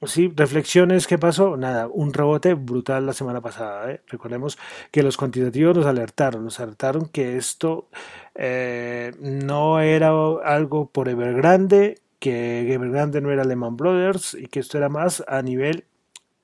Sí, 0.04 0.32
reflexiones, 0.36 1.08
¿qué 1.08 1.18
pasó? 1.18 1.58
Nada, 1.58 1.88
un 1.88 2.14
rebote 2.14 2.54
brutal 2.54 3.08
la 3.08 3.14
semana 3.14 3.42
pasada. 3.42 3.92
¿eh? 3.92 4.02
Recordemos 4.08 4.60
que 4.92 5.02
los 5.02 5.18
cuantitativos 5.18 5.76
nos 5.76 5.88
alertaron, 5.88 6.44
nos 6.44 6.60
alertaron 6.60 7.08
que 7.08 7.36
esto 7.36 7.90
eh, 8.36 9.14
no 9.20 9.80
era 9.80 10.10
algo 10.46 10.92
por 10.92 11.10
Evergrande, 11.10 12.00
que 12.20 12.72
Evergrande 12.72 13.22
no 13.22 13.32
era 13.32 13.44
Lehman 13.44 13.76
Brothers 13.76 14.36
y 14.36 14.46
que 14.48 14.60
esto 14.60 14.78
era 14.78 14.88
más 14.88 15.24
a 15.28 15.42
nivel 15.42 15.86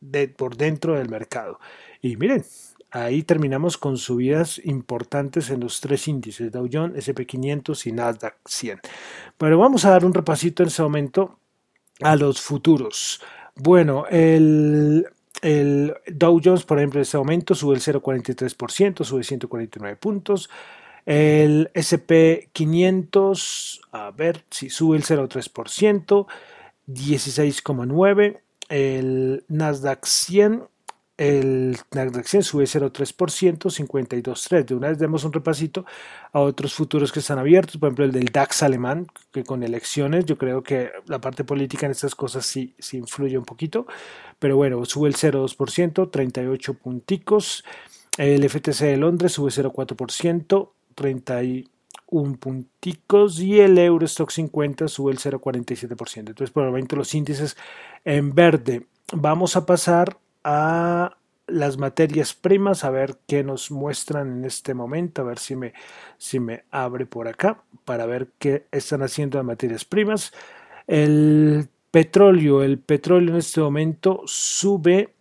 de 0.01 0.29
por 0.29 0.57
dentro 0.57 0.95
del 0.95 1.09
mercado. 1.09 1.59
Y 2.01 2.17
miren, 2.17 2.43
ahí 2.89 3.21
terminamos 3.21 3.77
con 3.77 3.97
subidas 3.97 4.59
importantes 4.65 5.51
en 5.51 5.59
los 5.59 5.79
tres 5.79 6.07
índices, 6.07 6.51
Dow 6.51 6.67
Jones, 6.71 7.07
SP500 7.07 7.85
y 7.85 7.91
Nasdaq 7.91 8.35
100. 8.47 8.79
Pero 9.37 9.59
vamos 9.59 9.85
a 9.85 9.91
dar 9.91 10.05
un 10.05 10.13
repasito 10.15 10.63
en 10.63 10.69
ese 10.69 10.81
momento 10.81 11.37
a 12.01 12.15
los 12.15 12.41
futuros. 12.41 13.21
Bueno, 13.55 14.05
el, 14.09 15.05
Dow 16.07 16.41
Jones, 16.43 16.63
por 16.63 16.79
ejemplo, 16.79 16.99
en 16.99 17.03
este 17.03 17.17
momento 17.17 17.53
sube 17.53 17.75
el 17.75 17.81
0,43%, 17.81 19.03
sube 19.03 19.23
149 19.23 19.95
puntos. 19.97 20.49
El 21.05 21.69
SP 21.75 22.49
500, 22.53 23.81
a 23.91 24.11
ver 24.11 24.43
si 24.49 24.69
sube 24.69 24.97
el 24.97 25.03
0,3%, 25.03 26.27
16,9%. 26.87 28.39
El 28.69 29.43
Nasdaq 29.49 30.05
100 30.05 30.63
el 31.17 31.77
Nasdaq 31.91 32.25
100 32.25 32.43
sube 32.43 32.63
0,3%, 32.63 33.69
52,3. 33.69 34.65
De 34.65 34.75
una 34.75 34.87
vez 34.89 34.97
demos 34.97 35.23
un 35.23 35.33
repasito 35.33 35.85
a 36.31 36.39
otros 36.39 36.73
futuros 36.73 37.11
que 37.11 37.19
están 37.19 37.37
abiertos, 37.37 37.77
por 37.77 37.87
ejemplo 37.87 38.05
el 38.05 38.11
del 38.11 38.25
DAX 38.25 38.63
alemán, 38.63 39.07
que 39.31 39.43
con 39.43 39.63
elecciones, 39.63 40.25
yo 40.25 40.37
creo 40.37 40.63
que 40.63 40.91
la 41.05 41.21
parte 41.21 41.43
política 41.43 41.85
en 41.85 41.91
estas 41.91 42.15
cosas 42.15 42.45
sí, 42.45 42.73
sí 42.79 42.97
influye 42.97 43.37
un 43.37 43.45
poquito, 43.45 43.85
pero 44.39 44.57
bueno, 44.57 44.83
sube 44.85 45.07
el 45.07 45.15
0,2%, 45.15 46.09
38 46.09 46.73
punticos. 46.73 47.63
El 48.17 48.47
FTC 48.47 48.81
de 48.81 48.97
Londres 48.97 49.33
sube 49.33 49.51
0,4%, 49.51 50.69
31 50.95 52.37
punticos 52.37 53.39
y 53.39 53.59
el 53.59 53.77
Eurostock 53.77 54.29
50 54.31 54.87
sube 54.87 55.11
el 55.11 55.19
0,47%. 55.19 56.17
Entonces, 56.17 56.51
por 56.51 56.63
el 56.63 56.69
momento 56.69 56.95
los 56.95 57.13
índices 57.13 57.55
en 58.03 58.33
verde. 58.33 58.87
Vamos 59.11 59.55
a 59.55 59.65
pasar 59.65 60.17
a 60.43 61.17
las 61.47 61.77
materias 61.77 62.33
primas, 62.33 62.83
a 62.83 62.89
ver 62.89 63.17
qué 63.27 63.43
nos 63.43 63.71
muestran 63.71 64.39
en 64.39 64.45
este 64.45 64.73
momento, 64.73 65.21
a 65.21 65.25
ver 65.25 65.39
si 65.39 65.55
me, 65.55 65.73
si 66.17 66.39
me 66.39 66.63
abre 66.71 67.05
por 67.05 67.27
acá 67.27 67.61
para 67.85 68.05
ver 68.05 68.29
qué 68.39 68.65
están 68.71 69.03
haciendo 69.03 69.37
las 69.37 69.45
materias 69.45 69.85
primas. 69.85 70.33
El 70.87 71.67
petróleo, 71.91 72.63
el 72.63 72.79
petróleo 72.79 73.31
en 73.31 73.37
este 73.37 73.61
momento 73.61 74.21
sube 74.25 75.13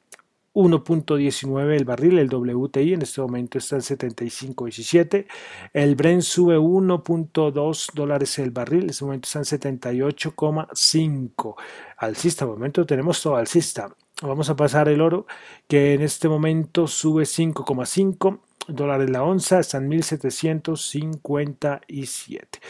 1.19 0.55 1.77
el 1.77 1.85
barril, 1.85 2.19
el 2.19 2.29
WTI 2.29 2.95
en 2.95 3.03
este 3.03 3.21
momento 3.21 3.59
está 3.59 3.77
en 3.77 3.83
75.17, 3.83 5.27
el 5.73 5.95
Brent 5.97 6.23
sube 6.23 6.59
1.2 6.59 7.93
dólares 7.95 8.39
el 8.39 8.51
barril, 8.51 8.85
en 8.85 8.91
este 8.91 9.05
momento 9.05 9.27
está 9.27 9.39
en 9.39 9.45
78,5. 9.79 11.55
Alcista, 11.97 12.47
momento 12.47 12.85
tenemos 12.85 13.23
todo 13.23 13.37
alcista. 13.37 13.95
Vamos 14.23 14.49
a 14.51 14.57
pasar 14.57 14.89
el 14.89 15.01
oro, 15.01 15.27
que 15.67 15.95
en 15.95 16.03
este 16.03 16.29
momento 16.29 16.87
sube 16.87 17.25
5,5 17.25 18.39
dólares 18.69 19.11
la 19.11 19.25
onza, 19.25 19.59
están 19.59 19.89
1757. 19.89 22.61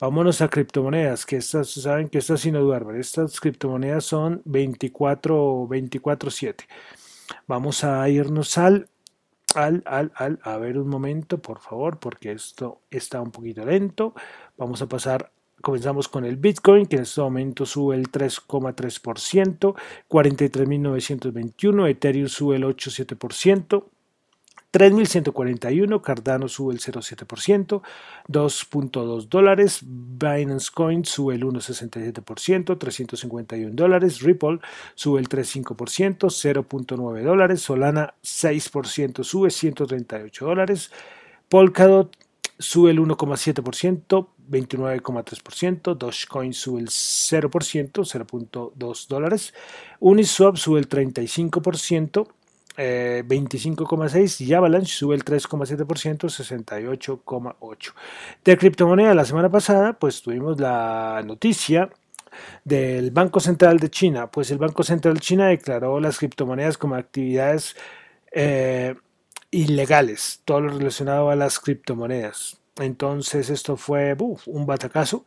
Vámonos 0.00 0.40
a 0.40 0.48
criptomonedas, 0.48 1.26
que 1.26 1.36
estas, 1.36 1.68
saben 1.68 2.08
que 2.08 2.16
estas 2.18 2.40
sí 2.40 2.50
no. 2.50 2.74
Estas 2.92 3.38
criptomonedas 3.38 4.04
son 4.04 4.40
24, 4.46 5.68
24, 5.68 6.30
7. 6.30 6.64
Vamos 7.46 7.84
a 7.84 8.08
irnos 8.08 8.56
al, 8.56 8.88
al, 9.54 9.82
al, 9.84 10.10
al, 10.16 10.40
a 10.42 10.56
ver 10.56 10.78
un 10.78 10.88
momento, 10.88 11.36
por 11.36 11.60
favor, 11.60 11.98
porque 11.98 12.32
esto 12.32 12.80
está 12.90 13.20
un 13.20 13.30
poquito 13.30 13.62
lento. 13.66 14.14
Vamos 14.56 14.80
a 14.80 14.86
pasar 14.86 15.33
Comenzamos 15.64 16.08
con 16.08 16.26
el 16.26 16.36
Bitcoin, 16.36 16.84
que 16.84 16.96
en 16.96 17.02
este 17.04 17.22
momento 17.22 17.64
sube 17.64 17.96
el 17.96 18.12
3,3%, 18.12 19.74
43.921, 20.10 21.88
Ethereum 21.88 22.28
sube 22.28 22.56
el 22.56 22.64
8,7%. 22.64 23.84
3.141, 24.74 26.02
Cardano 26.02 26.48
sube 26.48 26.74
el 26.74 26.80
0,7%, 26.80 27.80
2.2 28.28 29.28
dólares, 29.28 29.80
Binance 29.82 30.68
Coin 30.74 31.02
sube 31.06 31.36
el 31.36 31.44
1,67%, 31.44 32.76
351 32.76 33.74
dólares, 33.74 34.20
Ripple 34.20 34.58
sube 34.94 35.20
el 35.20 35.30
3,5%, 35.30 36.28
0.9 36.28 37.22
dólares, 37.22 37.62
Solana 37.62 38.12
6% 38.22 39.24
sube 39.24 39.50
138 39.50 40.44
dólares, 40.44 40.90
Polkadot 41.48 42.14
sube 42.58 42.90
el 42.90 42.98
1,7%, 42.98 44.28
29,3%, 44.50 45.96
Dogecoin 45.96 46.52
sube 46.52 46.80
el 46.80 46.88
0%, 46.88 47.90
0.2 47.92 49.08
dólares, 49.08 49.54
Uniswap 50.00 50.56
sube 50.56 50.80
el 50.80 50.88
35%, 50.88 52.26
25,6 52.76 54.40
eh, 54.40 54.44
y 54.44 54.52
Avalanche 54.52 54.92
sube 54.92 55.14
el 55.14 55.24
3,7%, 55.24 56.28
68,8. 56.28 57.92
De 58.44 58.56
criptomoneda 58.56 59.14
la 59.14 59.24
semana 59.24 59.48
pasada, 59.48 59.92
pues 59.92 60.22
tuvimos 60.22 60.58
la 60.60 61.22
noticia 61.24 61.90
del 62.64 63.10
Banco 63.12 63.40
Central 63.40 63.78
de 63.78 63.90
China, 63.90 64.30
pues 64.30 64.50
el 64.50 64.58
Banco 64.58 64.82
Central 64.82 65.14
de 65.14 65.20
China 65.20 65.46
declaró 65.48 66.00
las 66.00 66.18
criptomonedas 66.18 66.76
como 66.76 66.96
actividades 66.96 67.76
eh, 68.32 68.94
ilegales, 69.50 70.42
todo 70.44 70.62
lo 70.62 70.78
relacionado 70.78 71.30
a 71.30 71.36
las 71.36 71.60
criptomonedas. 71.60 72.63
Entonces 72.76 73.50
esto 73.50 73.76
fue 73.76 74.16
un 74.46 74.66
batacazo. 74.66 75.24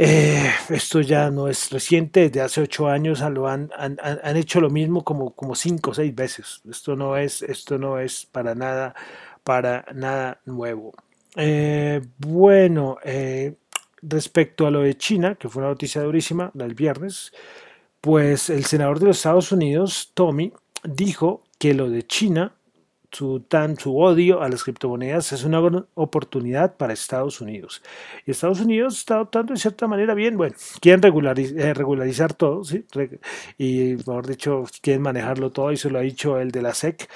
Eh, 0.00 0.48
esto 0.68 1.00
ya 1.00 1.28
no 1.30 1.48
es 1.48 1.70
reciente, 1.70 2.28
desde 2.28 2.40
hace 2.40 2.60
ocho 2.60 2.86
años 2.86 3.20
lo 3.32 3.48
han, 3.48 3.70
han, 3.76 4.36
hecho 4.36 4.60
lo 4.60 4.70
mismo 4.70 5.02
como, 5.02 5.34
como 5.34 5.56
cinco 5.56 5.90
o 5.90 5.94
seis 5.94 6.14
veces. 6.14 6.60
Esto 6.70 6.94
no 6.94 7.16
es, 7.16 7.42
esto 7.42 7.78
no 7.78 7.98
es 7.98 8.24
para 8.26 8.54
nada, 8.54 8.94
para 9.42 9.84
nada 9.92 10.40
nuevo. 10.44 10.94
Eh, 11.34 12.00
bueno, 12.18 12.98
eh, 13.04 13.56
respecto 14.00 14.68
a 14.68 14.70
lo 14.70 14.82
de 14.82 14.96
China, 14.96 15.34
que 15.34 15.48
fue 15.48 15.62
una 15.62 15.70
noticia 15.70 16.02
durísima 16.02 16.52
del 16.54 16.74
viernes, 16.74 17.32
pues 18.00 18.50
el 18.50 18.64
senador 18.64 19.00
de 19.00 19.06
los 19.06 19.16
Estados 19.16 19.50
Unidos, 19.50 20.12
Tommy, 20.14 20.52
dijo 20.84 21.42
que 21.58 21.74
lo 21.74 21.90
de 21.90 22.06
China 22.06 22.54
su, 23.10 23.40
tan, 23.40 23.78
su 23.78 23.98
odio 23.98 24.42
a 24.42 24.48
las 24.48 24.64
criptomonedas 24.64 25.32
es 25.32 25.44
una 25.44 25.86
oportunidad 25.94 26.76
para 26.76 26.92
Estados 26.92 27.40
Unidos. 27.40 27.82
Y 28.26 28.30
Estados 28.30 28.60
Unidos 28.60 28.98
está 28.98 29.14
adoptando 29.14 29.54
de 29.54 29.60
cierta 29.60 29.86
manera 29.86 30.14
bien, 30.14 30.36
bueno, 30.36 30.54
quieren 30.80 31.02
eh, 31.04 31.74
regularizar 31.74 32.34
todo, 32.34 32.62
y 33.56 33.96
mejor 33.96 34.26
dicho, 34.26 34.64
quieren 34.82 35.02
manejarlo 35.02 35.50
todo, 35.50 35.72
y 35.72 35.76
se 35.76 35.90
lo 35.90 35.98
ha 35.98 36.02
dicho 36.02 36.38
el 36.38 36.50
de 36.50 36.62
la 36.62 36.74
SEC. 36.74 37.08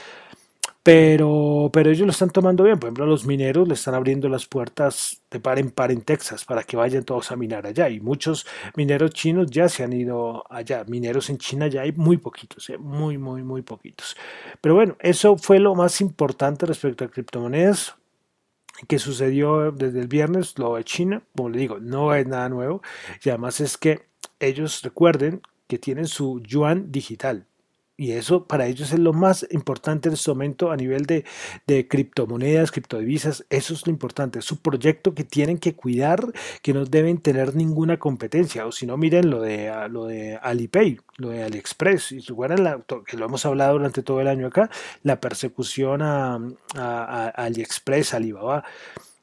Pero, 0.85 1.71
pero 1.73 1.91
ellos 1.91 2.07
lo 2.07 2.11
están 2.11 2.31
tomando 2.31 2.65
bien. 2.65 2.79
Por 2.79 2.89
ejemplo, 2.89 3.07
los 3.07 3.25
mineros 3.25 3.69
le 3.69 3.75
están 3.75 3.95
abriendo 3.95 4.29
las 4.29 4.47
puertas 4.47 5.23
de 5.31 5.39
par 5.39 5.61
en 5.61 5.71
par 5.71 5.93
en 5.93 6.03
Texas 6.03 6.45
para 6.45 6.65
que 6.65 6.77
vayan 6.77 7.05
todos 7.05 7.31
a 7.31 7.37
minar 7.37 7.67
allá. 7.67 7.89
Y 7.89 8.01
muchos 8.01 8.47
mineros 8.77 9.13
chinos 9.13 9.47
ya 9.49 9.69
se 9.69 9.85
han 9.85 9.93
ido 9.93 10.45
allá. 10.51 10.85
Mineros 10.89 11.31
en 11.31 11.39
China 11.39 11.69
ya 11.69 11.83
hay 11.83 11.93
muy 11.93 12.17
poquitos, 12.17 12.69
¿eh? 12.71 12.79
muy, 12.79 13.17
muy, 13.17 13.45
muy 13.45 13.63
poquitos. 13.63 14.17
Pero 14.61 14.75
bueno, 14.75 14.97
eso 14.99 15.37
fue 15.37 15.61
lo 15.61 15.75
más 15.77 16.01
importante 16.01 16.67
respecto 16.67 17.05
a 17.05 17.09
criptomonedas 17.09 17.95
que 18.89 18.99
sucedió 18.99 19.71
desde 19.71 20.01
el 20.01 20.09
viernes, 20.09 20.59
lo 20.59 20.77
de 20.77 20.85
China, 20.85 21.23
como 21.37 21.51
le 21.51 21.59
digo, 21.59 21.79
no 21.79 22.15
es 22.15 22.27
nada 22.27 22.49
nuevo. 22.49 22.83
Y 23.23 23.29
además 23.29 23.61
es 23.61 23.77
que 23.79 24.07
ellos 24.41 24.83
recuerden 24.83 25.43
que 25.69 25.79
tienen 25.79 26.07
su 26.07 26.41
yuan 26.43 26.91
digital. 26.91 27.47
Y 28.03 28.11
eso 28.11 28.49
para 28.49 28.67
ellos 28.67 28.93
es 28.93 28.99
lo 28.99 29.13
más 29.13 29.47
importante 29.53 30.09
en 30.09 30.15
este 30.15 30.29
momento 30.33 30.73
a 30.73 30.77
nivel 30.77 31.07
de, 31.07 31.25
de, 31.69 31.87
criptomonedas, 31.87 32.73
criptodivisas. 32.73 33.47
Eso 33.49 33.75
es 33.75 33.87
lo 33.87 33.93
importante. 33.93 34.41
Es 34.41 34.45
su 34.45 34.61
proyecto 34.61 35.15
que 35.15 35.23
tienen 35.23 35.57
que 35.57 35.77
cuidar, 35.77 36.33
que 36.63 36.73
no 36.73 36.85
deben 36.85 37.19
tener 37.19 37.55
ninguna 37.55 38.01
competencia. 38.01 38.67
O 38.67 38.73
si 38.73 38.87
no, 38.87 38.97
miren 38.97 39.31
lo 39.31 39.41
de, 39.41 39.69
ah, 39.69 39.87
lo 39.87 40.07
de 40.07 40.37
Alipay, 40.43 40.99
lo 41.19 41.29
de 41.29 41.45
AliExpress. 41.45 42.11
Y 42.11 42.19
recuerdan 42.19 42.65
la, 42.65 42.83
que 43.07 43.17
lo 43.17 43.27
hemos 43.27 43.47
hablado 43.47 43.75
durante 43.75 44.03
todo 44.03 44.21
el 44.21 44.27
año 44.27 44.49
acá, 44.49 44.69
la 45.05 45.21
persecución 45.21 46.03
a, 46.03 46.41
a 46.75 47.29
AliExpress, 47.29 48.15
Alibaba. 48.15 48.65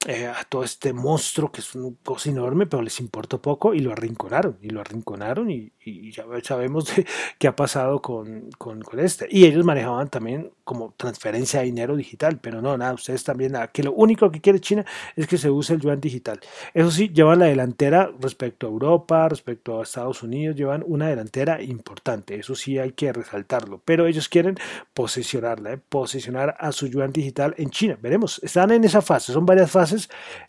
Eh, 0.08 0.28
a 0.28 0.46
todo 0.48 0.64
este 0.64 0.94
monstruo 0.94 1.52
que 1.52 1.60
es 1.60 1.76
una 1.76 1.94
cosa 2.06 2.30
enorme, 2.30 2.66
pero 2.68 2.82
les 2.82 3.02
importó 3.02 3.42
poco 3.42 3.74
y 3.74 3.80
lo 3.80 3.92
arrinconaron, 3.92 4.58
y 4.62 4.70
lo 4.70 4.80
arrinconaron 4.80 5.52
y, 5.52 5.74
ya 6.12 6.24
sabemos 6.44 6.90
qué 7.38 7.48
ha 7.48 7.56
pasado 7.56 8.02
con, 8.02 8.50
con, 8.58 8.82
este. 8.98 9.28
Y 9.30 9.46
ellos 9.46 9.66
manejaban 9.66 10.08
también 10.08 10.52
como 10.64 10.94
transferencia 10.96 11.60
de 11.60 11.66
dinero 11.66 11.98
digital, 11.98 12.40
pero 12.40 12.62
no, 12.62 12.78
nada, 12.78 12.94
ustedes 12.94 13.24
también, 13.24 13.54
nada, 13.54 13.68
que 13.68 13.84
lo 13.84 13.92
único 13.92 14.32
que 14.32 14.40
quiere 14.40 14.60
China 14.62 14.86
es 15.16 15.28
que 15.28 15.38
se 15.38 15.50
use 15.50 15.74
el 15.74 15.82
yuan 15.82 16.00
digital. 16.00 16.40
Eso 16.74 16.92
sí, 16.92 17.10
llevan 17.10 17.40
la 17.40 17.48
delantera 17.48 18.12
respecto 18.22 18.68
a 18.68 18.70
Europa, 18.70 19.28
respecto 19.28 19.80
a 19.80 19.84
Estados 19.84 20.24
Unidos, 20.24 20.56
llevan 20.56 20.84
una 20.86 21.10
delantera 21.10 21.62
importante, 21.62 22.36
eso 22.36 22.56
sí 22.56 22.78
hay 22.78 22.92
que 22.94 23.12
resaltarlo, 23.12 23.82
pero 23.84 24.06
ellos 24.06 24.30
quieren 24.30 24.58
posicionarla, 24.94 25.74
¿eh? 25.74 25.78
posicionar 25.90 26.56
a 26.60 26.72
su 26.72 26.88
yuan 26.88 27.12
digital 27.12 27.56
en 27.58 27.72
China. 27.72 27.98
Veremos, 28.00 28.40
están 28.44 28.72
en 28.72 28.84
esa 28.84 29.02
fase, 29.02 29.34
son 29.34 29.46
varias 29.46 29.72
fases 29.72 29.89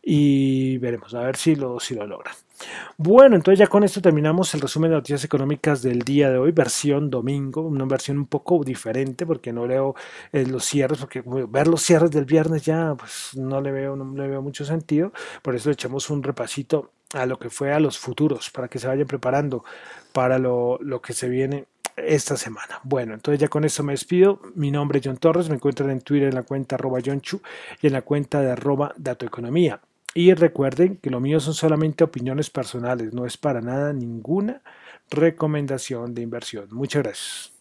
y 0.03 0.79
veremos, 0.79 1.15
a 1.15 1.21
ver 1.21 1.37
si 1.37 1.57
lo, 1.57 1.81
si 1.81 1.95
lo 1.95 2.07
logran. 2.07 2.35
Bueno, 2.97 3.37
entonces 3.37 3.59
ya 3.59 3.67
con 3.67 3.85
esto 3.85 4.03
terminamos 4.03 4.53
el 4.55 4.61
resumen 4.61 4.91
de 4.91 4.97
noticias 4.97 5.25
económicas 5.25 5.83
del 5.83 6.01
día 6.01 6.31
de 6.31 6.39
hoy, 6.39 6.53
versión 6.53 7.11
domingo, 7.11 7.63
una 7.63 7.85
versión 7.87 8.19
un 8.19 8.27
poco 8.27 8.63
diferente 8.63 9.25
porque 9.25 9.53
no 9.53 9.67
leo 9.67 9.95
eh, 10.33 10.45
los 10.47 10.65
cierres, 10.65 10.99
porque 10.99 11.23
ver 11.25 11.67
los 11.69 11.83
cierres 11.83 12.11
del 12.11 12.27
viernes 12.27 12.63
ya 12.63 12.95
pues 12.95 13.31
no 13.37 13.61
le 13.61 13.73
veo, 13.73 13.97
no 13.97 14.15
le 14.15 14.29
veo 14.29 14.43
mucho 14.43 14.65
sentido, 14.65 15.13
por 15.43 15.55
eso 15.55 15.71
le 15.71 15.75
echamos 15.75 16.11
un 16.11 16.23
repasito 16.23 16.91
a 17.15 17.27
lo 17.27 17.39
que 17.39 17.51
fue 17.51 17.73
a 17.73 17.81
los 17.81 17.99
futuros, 17.99 18.51
para 18.51 18.69
que 18.69 18.79
se 18.79 18.87
vayan 18.87 19.07
preparando 19.07 19.65
para 20.13 20.39
lo, 20.39 20.79
lo 20.83 21.01
que 21.01 21.13
se 21.13 21.29
viene 21.29 21.67
esta 22.07 22.37
semana. 22.37 22.81
Bueno, 22.83 23.15
entonces 23.15 23.41
ya 23.41 23.49
con 23.49 23.65
esto 23.65 23.83
me 23.83 23.93
despido. 23.93 24.41
Mi 24.55 24.71
nombre 24.71 24.99
es 24.99 25.07
John 25.07 25.17
Torres, 25.17 25.49
me 25.49 25.57
encuentran 25.57 25.91
en 25.91 26.01
Twitter 26.01 26.29
en 26.29 26.35
la 26.35 26.43
cuenta 26.43 26.77
arroba 26.77 27.01
John 27.05 27.21
Chu 27.21 27.41
y 27.81 27.87
en 27.87 27.93
la 27.93 28.03
cuenta 28.03 28.41
de 28.41 28.53
arroba 28.53 28.93
Datoeconomía. 28.97 29.81
Y 30.15 30.35
recuerden 30.35 30.97
que 30.97 31.11
lo 31.11 31.21
mío 31.21 31.39
son 31.39 31.55
solamente 31.55 32.03
opiniones 32.03 32.51
personales, 32.51 33.13
no 33.13 33.27
es 33.27 33.37
para 33.37 33.61
nada 33.61 33.93
ninguna 33.93 34.61
recomendación 35.09 36.15
de 36.15 36.23
inversión. 36.23 36.69
Muchas 36.73 37.03
gracias. 37.03 37.60